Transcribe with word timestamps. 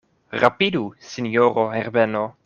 Rapidu, 0.43 0.81
sinjoro 1.09 1.67
Herbeno. 1.75 2.29